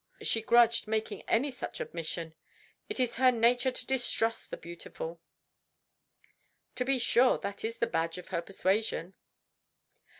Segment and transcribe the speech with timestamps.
[0.23, 2.33] She grudged making any such admission.
[2.89, 5.21] It is her nature to distrust the beautiful."
[6.73, 7.37] "To be sure.
[7.37, 9.13] That is the badge of her persuasion."